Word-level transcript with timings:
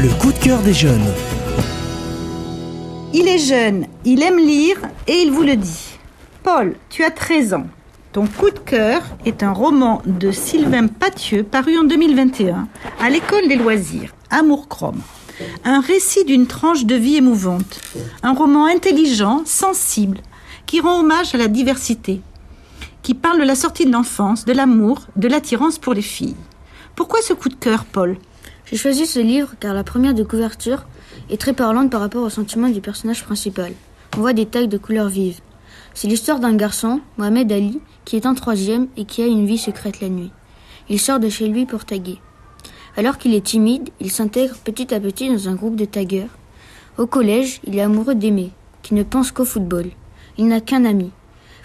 Le 0.00 0.10
coup 0.10 0.30
de 0.30 0.38
cœur 0.38 0.60
des 0.60 0.74
jeunes. 0.74 1.12
Il 3.12 3.26
est 3.26 3.40
jeune, 3.40 3.86
il 4.04 4.22
aime 4.22 4.38
lire 4.38 4.76
et 5.08 5.22
il 5.22 5.32
vous 5.32 5.42
le 5.42 5.56
dit. 5.56 5.98
Paul, 6.44 6.76
tu 6.88 7.02
as 7.02 7.10
13 7.10 7.54
ans. 7.54 7.66
Ton 8.12 8.28
coup 8.28 8.50
de 8.50 8.60
cœur 8.60 9.02
est 9.26 9.42
un 9.42 9.50
roman 9.52 10.00
de 10.06 10.30
Sylvain 10.30 10.86
Pathieu 10.86 11.42
paru 11.42 11.76
en 11.76 11.82
2021 11.82 12.68
à 13.00 13.10
l'école 13.10 13.48
des 13.48 13.56
loisirs, 13.56 14.14
Amour 14.30 14.68
Chrome. 14.68 15.00
Un 15.64 15.80
récit 15.80 16.24
d'une 16.24 16.46
tranche 16.46 16.84
de 16.84 16.94
vie 16.94 17.16
émouvante. 17.16 17.80
Un 18.22 18.34
roman 18.34 18.66
intelligent, 18.66 19.42
sensible, 19.46 20.20
qui 20.66 20.80
rend 20.80 21.00
hommage 21.00 21.34
à 21.34 21.38
la 21.38 21.48
diversité. 21.48 22.20
Qui 23.02 23.14
parle 23.14 23.40
de 23.40 23.44
la 23.44 23.56
sortie 23.56 23.84
de 23.84 23.92
l'enfance, 23.92 24.44
de 24.44 24.52
l'amour, 24.52 25.08
de 25.16 25.26
l'attirance 25.26 25.80
pour 25.80 25.92
les 25.92 26.02
filles. 26.02 26.36
Pourquoi 26.94 27.20
ce 27.20 27.32
coup 27.32 27.48
de 27.48 27.56
cœur, 27.56 27.84
Paul? 27.84 28.16
J'ai 28.70 28.76
choisi 28.76 29.06
ce 29.06 29.18
livre 29.18 29.54
car 29.58 29.72
la 29.72 29.82
première 29.82 30.12
de 30.12 30.22
couverture 30.22 30.84
est 31.30 31.40
très 31.40 31.54
parlante 31.54 31.90
par 31.90 32.02
rapport 32.02 32.22
au 32.22 32.28
sentiment 32.28 32.68
du 32.68 32.82
personnage 32.82 33.24
principal. 33.24 33.72
On 34.14 34.20
voit 34.20 34.34
des 34.34 34.44
tags 34.44 34.66
de 34.66 34.76
couleurs 34.76 35.08
vives. 35.08 35.40
C'est 35.94 36.06
l'histoire 36.06 36.38
d'un 36.38 36.54
garçon, 36.54 37.00
Mohamed 37.16 37.50
Ali, 37.50 37.80
qui 38.04 38.16
est 38.16 38.26
en 38.26 38.34
troisième 38.34 38.88
et 38.98 39.06
qui 39.06 39.22
a 39.22 39.26
une 39.26 39.46
vie 39.46 39.56
secrète 39.56 40.02
la 40.02 40.10
nuit. 40.10 40.32
Il 40.90 41.00
sort 41.00 41.18
de 41.18 41.30
chez 41.30 41.48
lui 41.48 41.64
pour 41.64 41.86
taguer. 41.86 42.18
Alors 42.98 43.16
qu'il 43.16 43.34
est 43.34 43.46
timide, 43.46 43.88
il 44.00 44.10
s'intègre 44.10 44.56
petit 44.56 44.94
à 44.94 45.00
petit 45.00 45.30
dans 45.30 45.48
un 45.48 45.54
groupe 45.54 45.76
de 45.76 45.86
taggeurs. 45.86 46.36
Au 46.98 47.06
collège, 47.06 47.60
il 47.64 47.78
est 47.78 47.82
amoureux 47.82 48.16
d'Aimé, 48.16 48.50
qui 48.82 48.92
ne 48.92 49.02
pense 49.02 49.32
qu'au 49.32 49.46
football. 49.46 49.86
Il 50.36 50.46
n'a 50.46 50.60
qu'un 50.60 50.84
ami. 50.84 51.10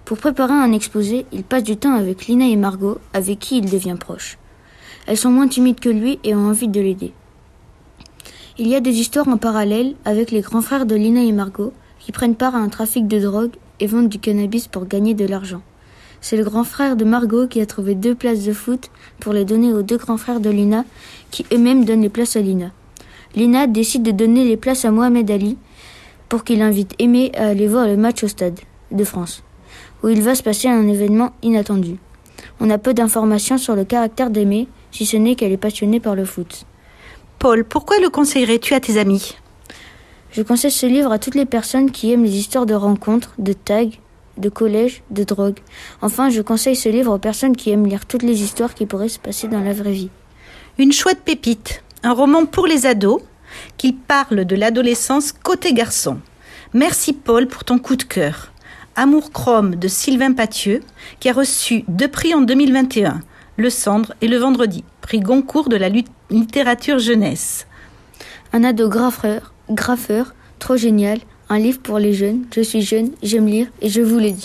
Pour 0.06 0.18
préparer 0.18 0.54
un 0.54 0.72
exposé, 0.72 1.26
il 1.34 1.44
passe 1.44 1.64
du 1.64 1.76
temps 1.76 1.96
avec 1.96 2.28
Lina 2.28 2.48
et 2.48 2.56
Margot, 2.56 3.00
avec 3.14 3.40
qui 3.40 3.58
il 3.58 3.70
devient 3.70 3.98
proche. 4.00 4.38
Elles 5.08 5.18
sont 5.18 5.32
moins 5.32 5.48
timides 5.48 5.80
que 5.80 5.90
lui 5.90 6.20
et 6.24 6.36
ont 6.36 6.48
envie 6.48 6.68
de 6.68 6.80
l'aider. 6.80 7.14
Il 8.58 8.68
y 8.68 8.76
a 8.76 8.80
des 8.80 9.00
histoires 9.00 9.28
en 9.28 9.38
parallèle 9.38 9.96
avec 10.06 10.32
les 10.32 10.42
grands 10.42 10.62
frères 10.62 10.86
de 10.86 10.96
Lina 10.96 11.24
et 11.24 11.32
Margot 11.32 11.74
qui 12.00 12.12
prennent 12.12 12.36
part 12.36 12.56
à 12.56 12.60
un 12.60 12.70
trafic 12.70 13.08
de 13.08 13.20
drogue 13.20 13.54
et 13.80 13.88
vendent 13.88 14.10
du 14.10 14.20
cannabis 14.20 14.68
pour 14.68 14.86
gagner 14.86 15.14
de 15.14 15.26
l'argent. 15.26 15.62
C'est 16.22 16.38
le 16.38 16.44
grand 16.44 16.64
frère 16.64 16.96
de 16.96 17.04
Margot 17.04 17.48
qui 17.48 17.60
a 17.60 17.66
trouvé 17.66 17.96
deux 17.96 18.16
places 18.16 18.46
de 18.46 18.54
foot 18.54 18.92
pour 19.20 19.34
les 19.34 19.44
donner 19.44 19.74
aux 19.74 19.82
deux 19.82 19.98
grands 19.98 20.18
frères 20.18 20.40
de 20.40 20.50
Lina 20.50 20.86
qui 21.32 21.46
eux-mêmes 21.52 21.84
donnent 21.84 22.02
les 22.02 22.10
places 22.10 22.36
à 22.36 22.42
Lina. 22.42 22.72
Lina 23.36 23.68
décide 23.68 24.04
de 24.04 24.12
donner 24.12 24.46
les 24.46 24.56
places 24.58 24.86
à 24.86 24.92
Mohamed 24.92 25.30
Ali 25.32 25.58
pour 26.30 26.44
qu'il 26.44 26.62
invite 26.62 26.94
Aimé 27.00 27.32
à 27.36 27.48
aller 27.48 27.68
voir 27.68 27.88
le 27.88 27.98
match 27.98 28.24
au 28.24 28.28
stade 28.28 28.60
de 28.92 29.04
France, 29.04 29.44
où 30.04 30.10
il 30.10 30.22
va 30.22 30.36
se 30.36 30.44
passer 30.44 30.68
un 30.68 30.88
événement 30.88 31.32
inattendu. 31.42 31.98
On 32.60 32.70
a 32.70 32.78
peu 32.78 32.94
d'informations 32.94 33.58
sur 33.58 33.76
le 33.76 33.84
caractère 33.84 34.30
d'Aimé, 34.30 34.68
si 34.94 35.06
ce 35.06 35.18
n'est 35.18 35.36
qu'elle 35.36 35.52
est 35.52 35.58
passionnée 35.58 36.00
par 36.00 36.16
le 36.16 36.24
foot. 36.24 36.66
Paul, 37.40 37.66
pourquoi 37.66 38.00
le 38.00 38.10
conseillerais-tu 38.10 38.74
à 38.74 38.80
tes 38.80 38.98
amis? 38.98 39.36
Je 40.32 40.42
conseille 40.42 40.72
ce 40.72 40.86
livre 40.86 41.12
à 41.12 41.20
toutes 41.20 41.36
les 41.36 41.46
personnes 41.46 41.92
qui 41.92 42.12
aiment 42.12 42.24
les 42.24 42.38
histoires 42.38 42.66
de 42.66 42.74
rencontres, 42.74 43.34
de 43.38 43.54
tags, 43.54 43.90
de 44.38 44.50
collège, 44.50 45.04
de 45.12 45.24
drogue. 45.24 45.60
Enfin, 46.02 46.30
je 46.30 46.42
conseille 46.42 46.76
ce 46.76 46.90
livre 46.90 47.14
aux 47.14 47.20
personnes 47.20 47.58
qui 47.58 47.70
aiment 47.72 47.86
lire 47.86 48.06
toutes 48.06 48.24
les 48.24 48.42
histoires 48.42 48.74
qui 48.74 48.86
pourraient 48.86 49.10
se 49.10 49.20
passer 49.20 49.48
dans 49.48 49.60
la 49.60 49.74
vraie 49.74 49.92
vie. 49.92 50.10
Une 50.78 50.92
chouette 50.92 51.22
pépite, 51.24 51.84
un 52.04 52.14
roman 52.14 52.46
pour 52.46 52.66
les 52.66 52.86
ados 52.86 53.22
qui 53.78 53.94
parle 53.94 54.46
de 54.46 54.56
l'adolescence 54.56 55.32
côté 55.32 55.74
garçon. 55.74 56.20
Merci 56.74 57.14
Paul 57.14 57.48
pour 57.48 57.64
ton 57.64 57.78
coup 57.78 57.96
de 57.96 58.04
cœur. 58.04 58.52
Amour 58.96 59.32
Chrome 59.32 59.76
de 59.76 59.88
Sylvain 59.88 60.34
Pathieu, 60.34 60.82
qui 61.20 61.30
a 61.30 61.34
reçu 61.34 61.84
deux 61.88 62.08
prix 62.08 62.34
en 62.34 62.42
2021, 62.42 63.22
Le 63.56 63.70
Cendre 63.70 64.14
et 64.22 64.28
Le 64.28 64.38
Vendredi, 64.38 64.84
prix 65.02 65.20
Goncourt 65.20 65.70
de 65.70 65.76
la 65.76 65.90
littérature 66.32 66.98
jeunesse. 66.98 67.68
Un 68.52 68.64
ado 68.64 68.90
graffeur, 68.90 69.54
graffeur, 69.70 70.34
trop 70.58 70.76
génial, 70.76 71.20
un 71.50 71.60
livre 71.60 71.80
pour 71.80 72.00
les 72.00 72.14
jeunes, 72.14 72.46
je 72.56 72.62
suis 72.62 72.82
jeune, 72.82 73.12
j'aime 73.22 73.46
lire 73.46 73.68
et 73.82 73.90
je 73.90 74.02
vous 74.02 74.18
le 74.18 74.32
dis. 74.32 74.42